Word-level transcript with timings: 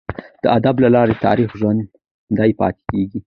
د 0.43 0.45
ادب 0.57 0.75
له 0.83 0.89
لاري 0.95 1.15
تاریخ 1.25 1.49
ژوندي 1.59 2.51
پاته 2.59 2.81
کیږي. 2.91 3.19